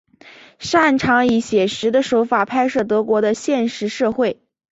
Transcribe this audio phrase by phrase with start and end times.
[0.57, 4.41] 擅长以写实的手法拍摄德国的现实社会。